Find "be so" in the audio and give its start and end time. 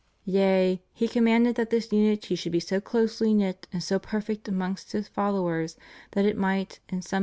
2.53-2.81